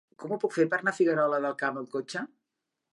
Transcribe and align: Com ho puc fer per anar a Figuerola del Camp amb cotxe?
Com 0.21 0.31
ho 0.31 0.37
puc 0.43 0.55
fer 0.55 0.65
per 0.71 0.79
anar 0.79 0.95
a 0.95 0.99
Figuerola 1.01 1.43
del 1.47 1.57
Camp 1.63 1.81
amb 1.83 1.95
cotxe? 1.99 2.29